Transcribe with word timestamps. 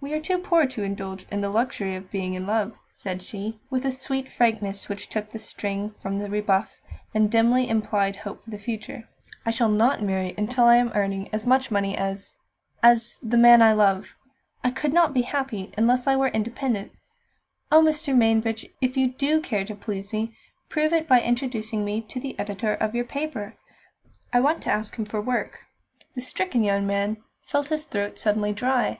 "We 0.00 0.12
are 0.12 0.18
too 0.20 0.38
poor 0.38 0.66
to 0.66 0.82
indulge 0.82 1.24
in 1.30 1.40
the 1.40 1.48
luxury 1.48 1.94
of 1.94 2.10
being 2.10 2.34
in 2.34 2.48
love," 2.48 2.72
said 2.94 3.22
she, 3.22 3.60
with 3.70 3.84
a 3.86 3.92
sweet 3.92 4.28
frankness 4.28 4.88
which 4.88 5.08
took 5.08 5.30
the 5.30 5.38
sting 5.38 5.94
from 6.02 6.18
the 6.18 6.28
rebuff 6.28 6.78
and 7.14 7.30
dimly 7.30 7.68
implied 7.68 8.16
hope 8.16 8.42
for 8.42 8.50
the 8.50 8.58
future. 8.58 9.08
"I 9.46 9.50
shall 9.52 9.68
not 9.68 10.02
marry 10.02 10.34
until 10.36 10.64
I 10.64 10.78
am 10.78 10.90
earning 10.96 11.28
as 11.32 11.46
much 11.46 11.70
money 11.70 11.96
as 11.96 12.38
as 12.82 13.20
the 13.22 13.36
man 13.38 13.62
I 13.62 13.72
love. 13.72 14.16
I 14.64 14.72
could 14.72 14.92
not 14.92 15.14
be 15.14 15.22
happy 15.22 15.70
unless 15.78 16.08
I 16.08 16.16
were 16.16 16.26
independent. 16.30 16.90
Oh, 17.70 17.82
Mr. 17.82 18.16
Mainbridge! 18.16 18.66
if 18.80 18.96
you 18.96 19.12
do 19.12 19.40
care 19.40 19.64
to 19.64 19.76
please 19.76 20.12
me, 20.12 20.34
prove 20.70 20.92
it 20.92 21.06
by 21.06 21.20
introducing 21.20 21.84
me 21.84 22.00
to 22.00 22.18
the 22.18 22.36
editor 22.36 22.74
of 22.74 22.96
your 22.96 23.04
paper! 23.04 23.54
I 24.32 24.40
want 24.40 24.60
to 24.64 24.72
ask 24.72 24.96
him 24.96 25.04
for 25.04 25.20
work." 25.20 25.60
The 26.16 26.20
stricken 26.20 26.64
young 26.64 26.84
man 26.84 27.18
felt 27.42 27.68
his 27.68 27.84
throat 27.84 28.18
suddenly 28.18 28.52
dry. 28.52 28.98